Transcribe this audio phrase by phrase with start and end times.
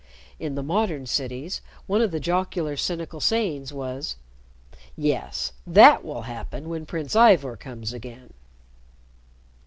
[0.39, 4.15] In the modern cities, one of the jocular cynical sayings was,
[4.95, 8.33] "Yes, that will happen when Prince Ivor comes again."